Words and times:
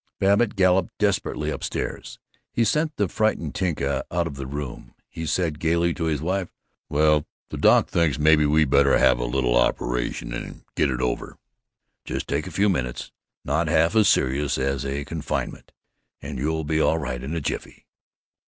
Babbitt 0.17 0.55
galloped 0.55 0.97
desperately 0.97 1.51
up 1.51 1.63
stairs. 1.63 2.17
He 2.51 2.63
sent 2.63 2.95
the 2.95 3.07
frightened 3.07 3.53
Tinka 3.53 4.03
out 4.09 4.25
of 4.25 4.33
the 4.33 4.47
room. 4.47 4.95
He 5.07 5.27
said 5.27 5.59
gaily 5.59 5.93
to 5.93 6.05
his 6.05 6.21
wife, 6.23 6.49
"Well, 6.89 7.09
old 7.13 7.23
thing, 7.25 7.31
the 7.51 7.57
doc 7.57 7.87
thinks 7.87 8.17
maybe 8.17 8.47
we 8.47 8.65
better 8.65 8.97
have 8.97 9.19
a 9.19 9.25
little 9.25 9.55
operation 9.55 10.33
and 10.33 10.63
get 10.75 10.89
it 10.89 11.01
over. 11.01 11.37
Just 12.03 12.27
take 12.27 12.47
a 12.47 12.51
few 12.51 12.67
minutes 12.67 13.11
not 13.45 13.67
half 13.67 13.95
as 13.95 14.07
serious 14.09 14.57
as 14.57 14.83
a 14.83 15.05
confinement 15.05 15.71
and 16.19 16.39
you'll 16.39 16.63
be 16.63 16.81
all 16.81 16.97
right 16.97 17.21
in 17.21 17.35
a 17.35 17.39
jiffy." 17.39 17.85